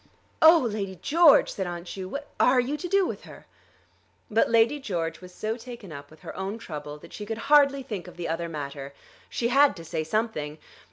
"Oh, 0.41 0.57
Lady 0.67 0.95
George," 0.99 1.51
said 1.53 1.67
Aunt 1.67 1.85
Ju, 1.85 2.09
"what 2.09 2.27
are 2.39 2.59
you 2.59 2.75
to 2.75 2.87
do 2.87 3.05
with 3.05 3.25
her?" 3.25 3.45
But 4.31 4.49
Lady 4.49 4.79
George 4.79 5.21
was 5.21 5.31
so 5.31 5.57
taken 5.57 5.91
up 5.91 6.09
with 6.09 6.21
her 6.21 6.35
own 6.35 6.57
trouble 6.57 6.97
that 6.97 7.13
she 7.13 7.23
could 7.23 7.37
hardly 7.53 7.83
think 7.83 8.07
of 8.07 8.17
the 8.17 8.27
other 8.27 8.49
matter. 8.49 8.95
She 9.29 9.49
had 9.49 9.75
to 9.75 9.85
say 9.85 10.03
something. 10.03 10.57